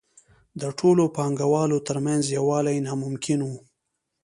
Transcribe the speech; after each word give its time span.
د 0.61 0.63
ټولو 0.79 1.03
پانګوالو 1.15 1.77
ترمنځ 1.87 2.23
یووالی 2.37 2.77
ناممکن 2.87 3.39
وو 3.43 3.57